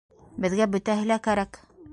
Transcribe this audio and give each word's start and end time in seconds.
Беҙгә 0.45 0.67
бөтәһе 0.77 1.05
лә 1.13 1.19
кәрәк. 1.29 1.65